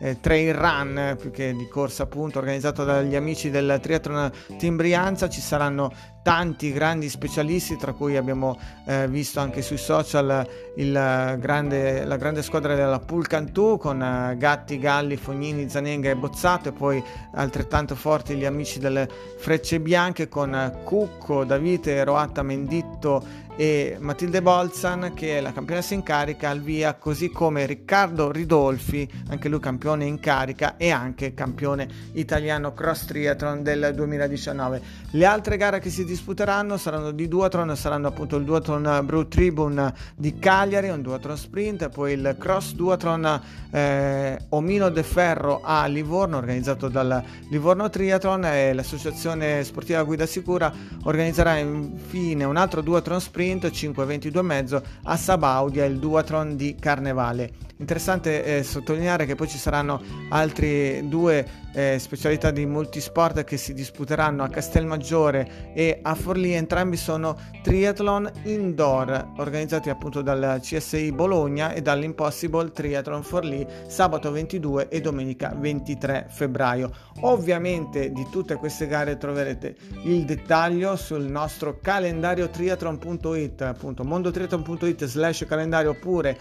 [0.00, 5.28] eh, trail run più che di corsa appunto organizzato dagli amici del triathlon Team Brianza.
[5.28, 12.16] Ci saranno tanti grandi specialisti tra cui abbiamo eh, visto anche sui social grande, la
[12.16, 17.94] grande squadra della Pulcantù con eh, Gatti, Galli, Fognini, Zanenga e Bozzato e poi altrettanto
[17.94, 25.38] forti gli amici delle Frecce Bianche con Cucco, Davide, Roatta, Menditto e Matilde Bolzan che
[25.38, 30.20] è la campionessa in carica al via così come Riccardo Ridolfi anche lui campione in
[30.20, 36.76] carica e anche campione italiano cross triathlon del 2019 le altre gare che si disputeranno
[36.76, 42.12] saranno di duathlon saranno appunto il duathlon Brew Tribune di Cagliari un duathlon sprint poi
[42.12, 43.40] il cross duathlon
[43.72, 50.72] eh, Omino de Ferro a Livorno organizzato dal Livorno Triathlon e l'associazione sportiva Guida Sicura
[51.02, 57.50] organizzerà infine un altro duathlon sprint sprint 5.22,5 a Sabaudia il duathlon di Carnevale.
[57.78, 61.46] Interessante eh, sottolineare che poi ci saranno altre due
[61.78, 68.28] eh, specialità di multisport che si disputeranno a Castelmaggiore e a Forlì, entrambi sono triathlon
[68.42, 76.26] indoor organizzati appunto dal CSI Bologna e dall'Impossible Triathlon Forlì sabato 22 e domenica 23
[76.28, 76.90] febbraio.
[77.20, 85.44] Ovviamente di tutte queste gare troverete il dettaglio sul nostro calendario triathlon.it appunto mondotriathlon.it slash
[85.46, 86.36] calendario oppure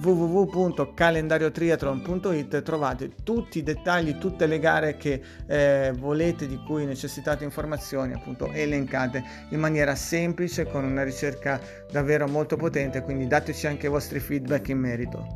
[0.00, 8.12] www.calendariotriathlon.it trovate tutti i dettagli, tutte le gare che eh, volete, di cui necessitate informazioni,
[8.12, 11.58] appunto elencate in maniera semplice con una ricerca
[11.90, 15.26] davvero molto potente, quindi dateci anche i vostri feedback in merito.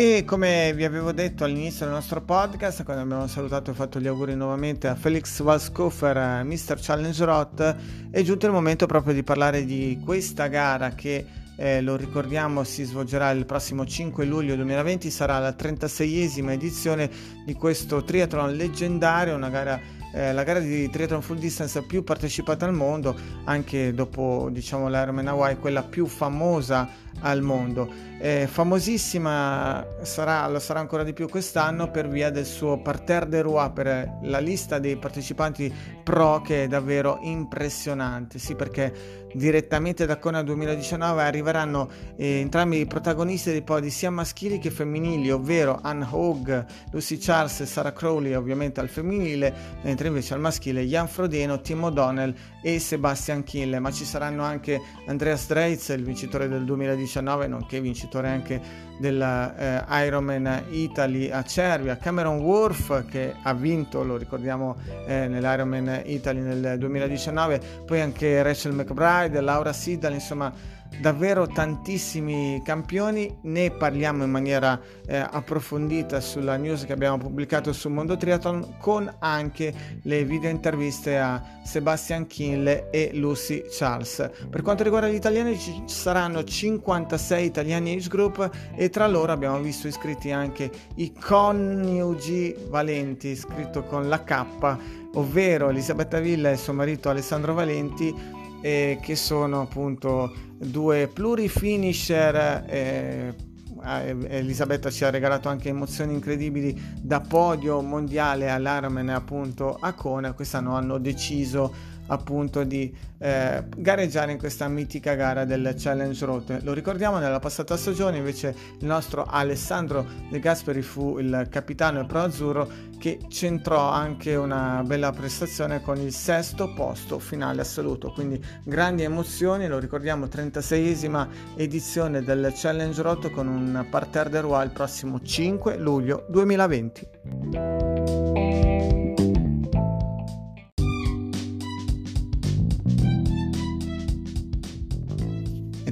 [0.00, 4.06] E come vi avevo detto all'inizio del nostro podcast, quando abbiamo salutato e fatto gli
[4.06, 6.78] auguri nuovamente a Felix Walskofer, Mr.
[6.80, 7.76] Challenge Rot,
[8.08, 12.84] è giunto il momento proprio di parlare di questa gara che eh, lo ricordiamo si
[12.84, 17.10] svolgerà il prossimo 5 luglio 2020, sarà la 36esima edizione
[17.44, 19.80] di questo triathlon leggendario, una gara
[20.12, 25.28] eh, la gara di triathlon full distance più partecipata al mondo, anche dopo diciamo l'Ironman
[25.28, 26.88] Hawaii, quella più famosa
[27.20, 28.06] al mondo.
[28.20, 33.42] Eh, famosissima sarà, lo sarà ancora di più quest'anno per via del suo parterre de
[33.42, 38.38] roi per la lista dei partecipanti pro che è davvero impressionante.
[38.38, 44.58] Sì, perché direttamente da Kona 2019 arriveranno eh, entrambi i protagonisti dei podi sia maschili
[44.58, 50.34] che femminili, ovvero Anne Hogue, Lucy Charles e Sarah Crowley ovviamente al femminile, mentre invece
[50.34, 55.88] al maschile Jan Frodeno, Tim O'Donnell e Sebastian Kiel, ma ci saranno anche Andreas Dreitz,
[55.88, 63.06] il vincitore del 2019, nonché vincitore anche della eh, Ironman Italy a Cervia, Cameron Worth
[63.06, 64.76] che ha vinto, lo ricordiamo
[65.06, 70.52] eh, nell'Ironman Italy nel 2019, poi anche Rachel McBride, Laura Siddal, insomma
[71.00, 77.88] davvero tantissimi campioni, ne parliamo in maniera eh, approfondita sulla news che abbiamo pubblicato su
[77.88, 84.30] Mondo Triathlon con anche le video interviste a Sebastian Kinle e Lucy Charles.
[84.48, 89.60] Per quanto riguarda gli italiani ci saranno 56 italiani age group e tra loro abbiamo
[89.60, 94.76] visto iscritti anche i coniugi Valenti, scritto con la K,
[95.14, 102.64] ovvero Elisabetta Villa e suo marito Alessandro Valenti eh, che sono appunto due plurifinisher.
[102.66, 103.34] Eh,
[103.80, 110.74] Elisabetta ci ha regalato anche emozioni incredibili da podio mondiale all'Ironman appunto a Kona quest'anno
[110.74, 111.72] hanno deciso
[112.08, 116.62] appunto di eh, gareggiare in questa mitica gara del Challenge Road.
[116.62, 122.06] Lo ricordiamo nella passata stagione invece il nostro Alessandro De Gasperi fu il capitano e
[122.06, 128.42] pro azzurro che centrò anche una bella prestazione con il sesto posto finale assoluto, quindi
[128.64, 134.70] grandi emozioni, lo ricordiamo 36esima edizione del Challenge Road con un parterre de Roi il
[134.70, 138.47] prossimo 5 luglio 2020.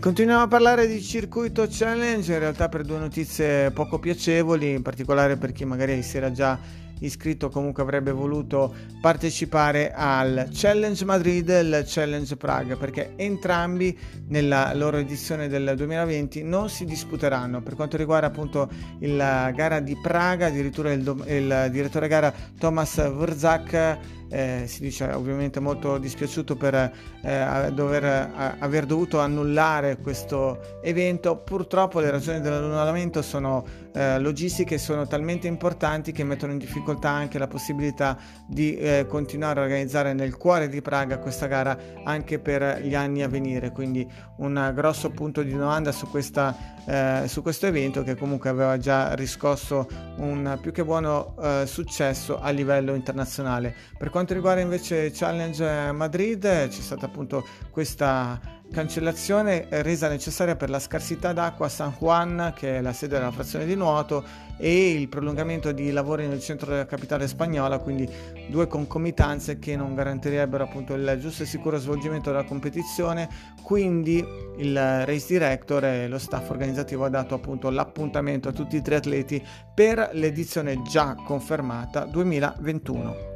[0.07, 5.37] Continuiamo a parlare di circuito challenge, in realtà per due notizie poco piacevoli, in particolare
[5.37, 6.57] per chi magari si era già
[7.01, 13.97] iscritto comunque avrebbe voluto partecipare al Challenge Madrid e il Challenge Praga perché entrambi
[14.29, 18.69] nella loro edizione del 2020 non si disputeranno per quanto riguarda appunto
[19.01, 25.61] la gara di Praga addirittura il, il direttore gara Thomas Wrzak eh, si dice ovviamente
[25.61, 31.37] molto dispiaciuto per eh, dover a, aver dovuto annullare questo evento.
[31.37, 37.39] Purtroppo le ragioni dell'annullamento sono eh, logistiche, sono talmente importanti che mettono in difficoltà anche
[37.39, 38.17] la possibilità
[38.47, 43.23] di eh, continuare a organizzare nel cuore di Praga questa gara anche per gli anni
[43.23, 43.73] a venire.
[43.73, 44.09] Quindi
[44.39, 46.57] un grosso punto di domanda su, questa,
[46.87, 52.41] eh, su questo evento che comunque aveva già riscosso un più che buono eh, successo
[52.41, 53.75] a livello internazionale.
[53.97, 58.41] Per quanto riguarda invece Challenge Madrid c'è stata appunto questa
[58.71, 63.31] cancellazione resa necessaria per la scarsità d'acqua a San Juan, che è la sede della
[63.31, 64.25] frazione di nuoto,
[64.59, 68.09] e il prolungamento di lavori nel centro della capitale spagnola, quindi
[68.49, 73.29] due concomitanze che non garantirebbero appunto il giusto e sicuro svolgimento della competizione.
[73.63, 74.25] Quindi
[74.59, 79.45] il race director e lo staff organizzativo ha dato appunto l'appuntamento a tutti i triatleti
[79.75, 83.35] per l'edizione già confermata 2021.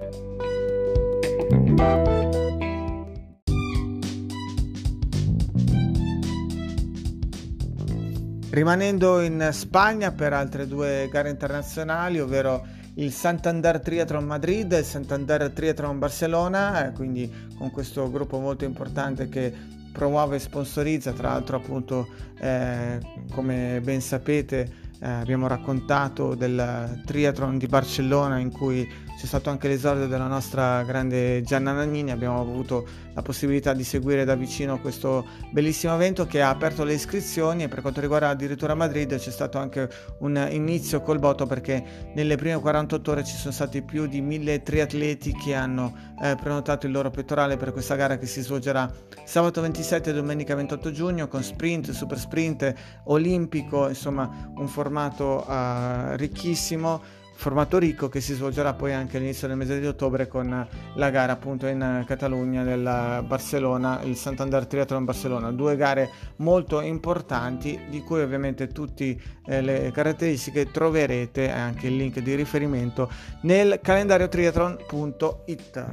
[8.50, 14.84] Rimanendo in Spagna per altre due gare internazionali, ovvero il Santander Triathlon Madrid e il
[14.84, 19.54] Santander Triathlon Barcellona, eh, quindi con questo gruppo molto importante che
[19.92, 22.08] promuove e sponsorizza, tra l'altro appunto
[22.40, 22.98] eh,
[23.30, 24.68] come ben sapete
[25.00, 28.86] eh, abbiamo raccontato del triathlon di Barcellona in cui
[29.20, 34.24] c'è stato anche l'esordio della nostra grande Gianna Nannini, abbiamo avuto la possibilità di seguire
[34.24, 38.74] da vicino questo bellissimo evento che ha aperto le iscrizioni e per quanto riguarda addirittura
[38.74, 39.90] Madrid c'è stato anche
[40.20, 44.62] un inizio col botto perché nelle prime 48 ore ci sono stati più di mille
[44.62, 45.92] triatleti che hanno
[46.22, 48.90] eh, prenotato il loro pettorale per questa gara che si svolgerà
[49.24, 52.72] sabato 27 e domenica 28 giugno con sprint, super sprint,
[53.04, 59.56] olimpico, insomma un formato uh, ricchissimo formato ricco che si svolgerà poi anche all'inizio del
[59.56, 65.50] mese di ottobre con la gara appunto in Catalogna del Barcellona, il Santander Triathlon Barcellona,
[65.50, 69.16] due gare molto importanti di cui ovviamente tutte
[69.46, 73.10] eh, le caratteristiche troverete anche il link di riferimento
[73.40, 75.86] nel calendario triathlon.it.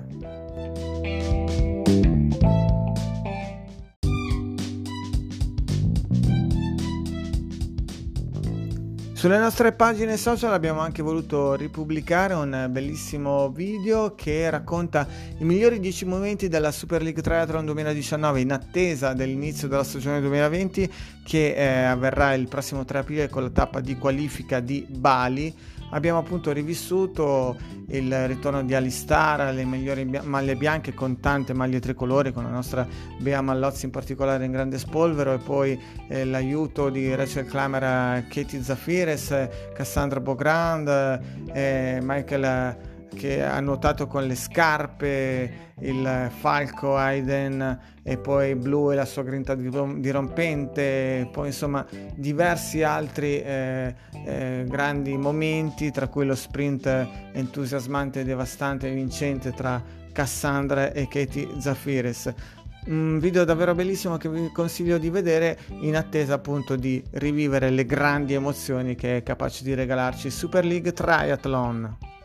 [9.17, 15.07] Sulle nostre pagine social abbiamo anche voluto ripubblicare un bellissimo video che racconta
[15.39, 20.93] i migliori 10 momenti della Super League Triathlon 2019 in attesa dell'inizio della stagione 2020
[21.23, 25.51] che eh, avverrà il prossimo 3 aprile con la tappa di qualifica di Bali
[25.91, 27.55] abbiamo appunto rivissuto
[27.89, 32.87] il ritorno di Alistar, le migliori maglie bianche con tante maglie tricolori, con la nostra
[33.19, 35.79] Bea Mallozzi in particolare in grande spolvero e poi
[36.09, 40.87] eh, l'aiuto di Rachel Klamer, Katie Zafires, Cassandra Bogrand,
[41.53, 48.95] eh, Michael che ha nuotato con le scarpe, il falco Aiden e poi Blue e
[48.95, 51.85] la sua grinta dirompente, poi insomma
[52.15, 53.95] diversi altri eh,
[54.25, 59.81] eh, grandi momenti, tra cui lo sprint entusiasmante, devastante e vincente tra
[60.11, 62.33] Cassandra e Katie Zafires
[62.87, 67.85] un video davvero bellissimo che vi consiglio di vedere in attesa appunto di rivivere le
[67.85, 72.16] grandi emozioni che è capace di regalarci Super League Triathlon.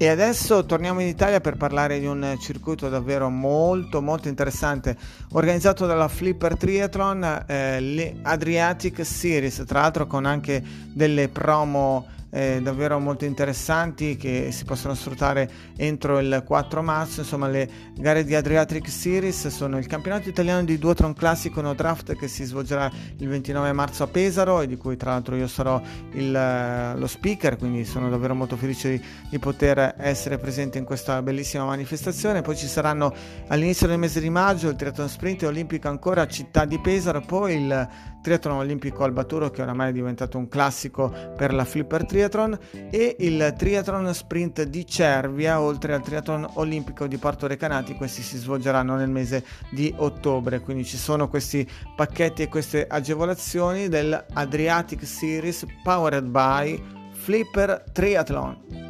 [0.00, 4.96] E adesso torniamo in Italia per parlare di un circuito davvero molto molto interessante
[5.32, 12.60] organizzato dalla Flipper Triathlon, eh, le Adriatic Series, tra l'altro con anche delle promo eh,
[12.62, 17.20] davvero molto interessanti che si possono sfruttare entro il 4 marzo.
[17.20, 22.14] Insomma, le gare di Adriatic Series sono il campionato italiano di Duotron Classico No Draft
[22.16, 25.80] che si svolgerà il 29 marzo a Pesaro e di cui tra l'altro io sarò
[26.12, 31.22] il, lo speaker, quindi sono davvero molto felice di, di poter essere presente in questa
[31.22, 32.42] bellissima manifestazione.
[32.42, 33.14] Poi ci saranno
[33.48, 37.56] all'inizio del mese di maggio il triathlon sprint olimpico ancora a Città di Pesaro, poi
[37.56, 37.88] il
[38.20, 42.58] triathlon olimpico Albaturo che oramai è diventato un classico per la Flipper Triathlon
[42.90, 48.36] e il triathlon sprint di Cervia oltre al triathlon olimpico di Porto Recanati questi si
[48.38, 50.60] svolgeranno nel mese di ottobre.
[50.60, 58.87] Quindi ci sono questi pacchetti e queste agevolazioni del Adriatic Series powered by Flipper Triathlon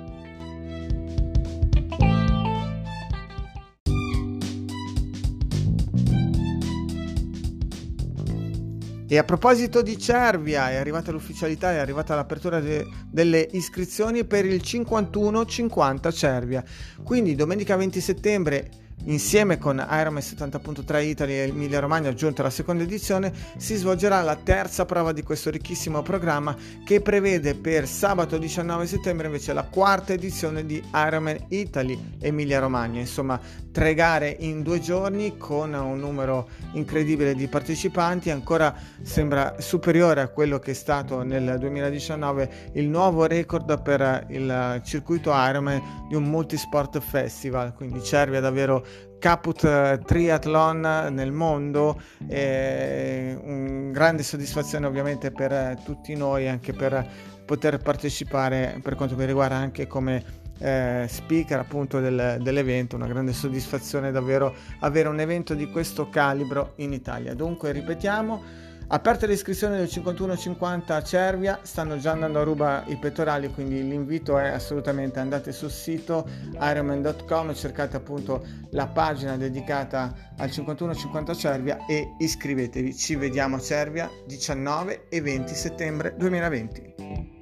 [9.10, 14.44] E a proposito di Cervia, è arrivata l'ufficialità, è arrivata l'apertura de- delle iscrizioni per
[14.44, 16.62] il 51-50 Cervia.
[17.02, 18.70] Quindi domenica 20 settembre
[19.04, 24.36] Insieme con Ironman 70.3 Italy e Emilia Romagna, aggiunta la seconda edizione, si svolgerà la
[24.36, 30.12] terza prova di questo ricchissimo programma che prevede per sabato 19 settembre invece la quarta
[30.12, 33.00] edizione di Ironman Italy Emilia Romagna.
[33.00, 33.40] Insomma,
[33.72, 40.28] tre gare in due giorni con un numero incredibile di partecipanti, ancora sembra superiore a
[40.28, 46.24] quello che è stato nel 2019 il nuovo record per il circuito Ironman di un
[46.24, 48.84] multisport festival, quindi Cervia davvero
[49.18, 56.72] caput eh, triathlon nel mondo e un grande soddisfazione ovviamente per eh, tutti noi anche
[56.72, 57.06] per
[57.44, 62.96] poter partecipare per quanto mi riguarda anche come eh, speaker appunto del, dell'evento.
[62.96, 67.34] Una grande soddisfazione davvero avere un evento di questo calibro in Italia.
[67.34, 72.96] Dunque ripetiamo Aperte le iscrizioni del 51-50 a Cervia, stanno già andando a ruba i
[72.96, 76.26] pettorali, quindi l'invito è assolutamente andate sul sito
[76.58, 82.96] ironman.com, cercate appunto la pagina dedicata al 51-50 Cervia e iscrivetevi.
[82.96, 87.37] Ci vediamo a Cervia 19 e 20 settembre 2020.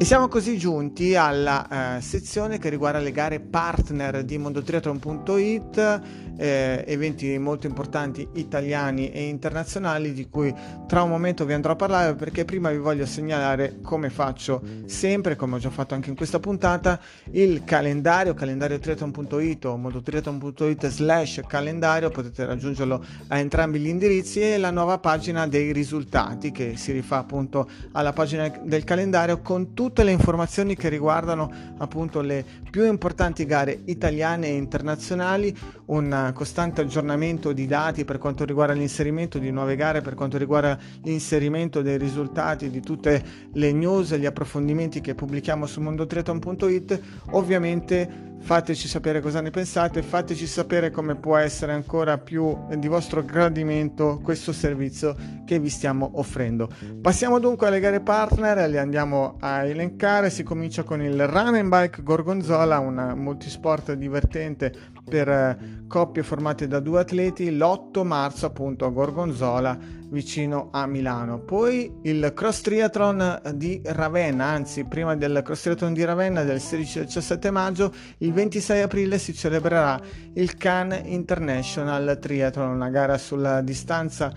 [0.00, 6.00] E siamo così giunti alla eh, sezione che riguarda le gare partner di mondotriathlon.it,
[6.38, 10.54] eh, eventi molto importanti italiani e internazionali di cui
[10.86, 15.34] tra un momento vi andrò a parlare perché prima vi voglio segnalare come faccio sempre,
[15.34, 17.00] come ho già fatto anche in questa puntata,
[17.32, 24.70] il calendario, calendariotriathlon.it o mondotriathlon.it slash calendario, potete raggiungerlo a entrambi gli indirizzi e la
[24.70, 30.04] nuova pagina dei risultati che si rifà appunto alla pagina del calendario con tutti tutte
[30.04, 37.52] le informazioni che riguardano appunto le più importanti gare italiane e internazionali, un costante aggiornamento
[37.52, 42.68] di dati per quanto riguarda l'inserimento di nuove gare, per quanto riguarda l'inserimento dei risultati
[42.68, 43.24] di tutte
[43.54, 47.00] le news e gli approfondimenti che pubblichiamo su mondotriathlon.it.
[47.30, 53.24] Ovviamente fateci sapere cosa ne pensate, fateci sapere come può essere ancora più di vostro
[53.24, 55.14] gradimento questo servizio
[55.44, 56.68] che vi stiamo offrendo.
[57.00, 61.68] Passiamo dunque alle gare partner, le andiamo a elencare, si comincia con il Run and
[61.68, 64.72] Bike Gorgonzola, un multisport divertente
[65.08, 71.38] per eh, coppie formate da due atleti l'8 marzo appunto a Gorgonzola vicino a Milano.
[71.40, 77.00] Poi il cross triathlon di Ravenna, anzi prima del cross triathlon di Ravenna del 16
[77.00, 80.00] e 17 maggio, il 26 aprile si celebrerà
[80.34, 84.32] il Cannes International Triathlon, una gara sulla distanza,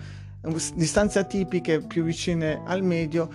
[0.74, 3.28] distanze tipiche più vicine al medio,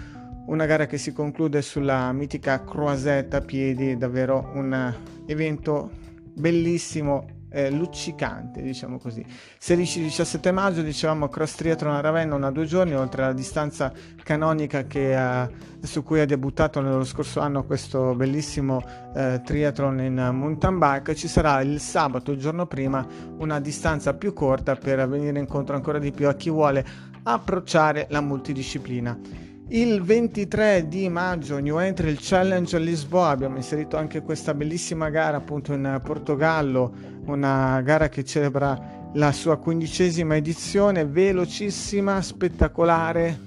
[0.47, 4.93] una gara che si conclude sulla mitica croisette a piedi, davvero un
[5.25, 5.89] evento
[6.33, 9.25] bellissimo eh, luccicante, diciamo così.
[9.59, 13.91] 16-17 maggio, dicevamo, cross triathlon a Ravenna, una due giorni, oltre alla distanza
[14.23, 18.77] canonica che, uh, su cui ha debuttato nello scorso anno questo bellissimo
[19.13, 23.05] uh, triathlon in mountain bike, ci sarà il sabato, il giorno prima,
[23.37, 26.85] una distanza più corta per venire incontro ancora di più a chi vuole
[27.23, 29.46] approcciare la multidisciplina.
[29.69, 35.09] Il 23 di maggio New Entry il Challenge a Lisboa, abbiamo inserito anche questa bellissima
[35.09, 36.93] gara appunto in Portogallo,
[37.25, 43.37] una gara che celebra la sua quindicesima edizione, velocissima, spettacolare,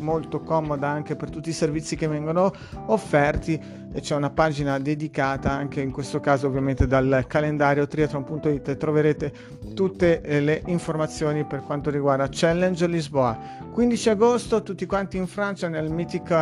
[0.00, 2.52] molto comoda anche per tutti i servizi che vengono
[2.86, 3.78] offerti.
[3.92, 9.32] E c'è una pagina dedicata anche in questo caso ovviamente dal calendario triathlon.it troverete
[9.74, 15.68] tutte eh, le informazioni per quanto riguarda Challenge Lisboa 15 agosto tutti quanti in Francia
[15.68, 16.34] nel mitico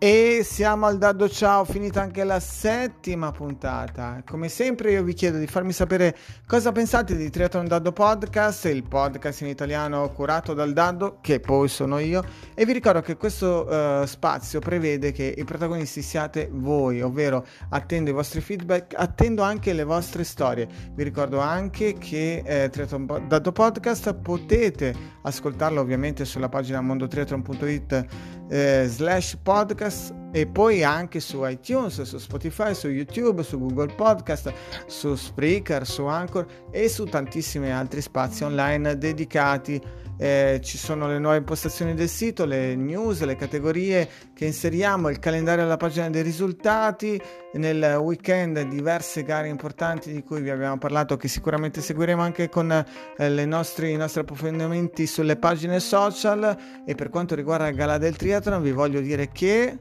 [0.00, 4.22] E siamo al Daddo Ciao, finita anche la settima puntata.
[4.24, 8.84] Come sempre io vi chiedo di farmi sapere cosa pensate di Triathlon Daddo Podcast, il
[8.84, 12.22] podcast in italiano curato dal Daddo, che poi sono io,
[12.54, 18.10] e vi ricordo che questo uh, spazio prevede che i protagonisti siate voi, ovvero attendo
[18.10, 20.68] i vostri feedback, attendo anche le vostre storie.
[20.94, 28.88] Vi ricordo anche che eh, Triathlon Daddo Podcast potete ascoltarlo ovviamente sulla pagina mondotriathlon.it eh,
[28.88, 34.52] slash podcast e poi anche su iTunes, su Spotify, su YouTube, su Google Podcast,
[34.86, 39.80] su Spreaker, su Anchor e su tantissimi altri spazi online dedicati.
[40.20, 45.20] Eh, ci sono le nuove impostazioni del sito, le news, le categorie che inseriamo, il
[45.20, 47.20] calendario alla pagina dei risultati,
[47.52, 52.70] nel weekend diverse gare importanti di cui vi abbiamo parlato che sicuramente seguiremo anche con
[53.16, 56.82] eh, nostri, i nostri approfondimenti sulle pagine social.
[56.84, 59.78] E per quanto riguarda il Gala del Triathlon vi voglio dire che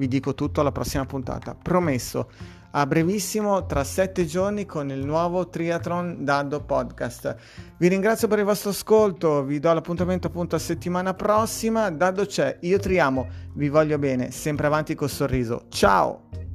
[0.00, 2.30] vi dico tutto alla prossima puntata, promesso
[2.70, 7.36] a brevissimo tra sette giorni con il nuovo Triathlon Dado Podcast.
[7.76, 11.90] Vi ringrazio per il vostro ascolto, vi do l'appuntamento appunto a settimana prossima.
[11.90, 15.66] Dado c'è, io triamo, vi voglio bene, sempre avanti col sorriso.
[15.68, 16.49] Ciao!